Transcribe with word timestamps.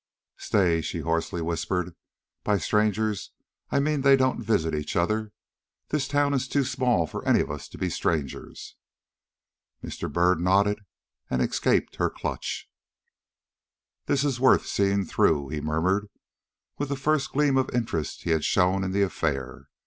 "Stay!" 0.39 0.81
she 0.81 1.01
hoarsely 1.01 1.43
whispered. 1.43 1.93
"By 2.43 2.57
strangers 2.57 3.33
I 3.69 3.79
mean 3.79 4.01
they 4.01 4.15
don't 4.15 4.41
visit 4.43 4.73
each 4.73 4.95
other. 4.95 5.31
The 5.89 5.99
town 5.99 6.33
is 6.33 6.47
too 6.47 6.63
small 6.63 7.05
for 7.05 7.23
any 7.23 7.39
of 7.39 7.51
us 7.51 7.67
to 7.67 7.77
be 7.77 7.91
strangers." 7.91 8.75
Mr. 9.83 10.11
Byrd 10.11 10.39
nodded 10.41 10.79
and 11.29 11.39
escaped 11.39 11.97
her 11.97 12.09
clutch. 12.09 12.67
"This 14.07 14.23
is 14.23 14.39
worth 14.39 14.65
seeing 14.65 15.05
through," 15.05 15.49
he 15.49 15.61
murmured, 15.61 16.07
with 16.79 16.89
the 16.89 16.95
first 16.95 17.31
gleam 17.33 17.55
of 17.55 17.69
interest 17.69 18.23
he 18.23 18.31
had 18.31 18.43
shown 18.43 18.83
in 18.83 18.93
the 18.93 19.03
affair. 19.03 19.69